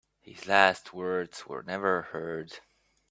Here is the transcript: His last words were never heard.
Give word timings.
His 0.21 0.47
last 0.47 0.93
words 0.93 1.45
were 1.45 1.61
never 1.61 2.01
heard. 2.01 2.61